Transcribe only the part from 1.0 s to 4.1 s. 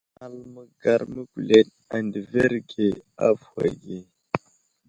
məkuleɗ adəverge avuhw age.